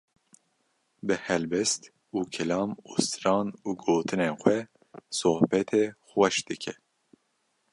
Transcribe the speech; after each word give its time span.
bi 1.05 1.15
helbest 1.27 1.81
û 2.17 2.19
kilam 2.35 2.69
û 2.91 2.91
stran 3.07 3.47
û 3.67 3.69
gotinên 3.85 4.33
xwe 4.41 4.57
sohbetê 5.19 5.85
xweş 6.09 6.35
dike. 6.49 6.73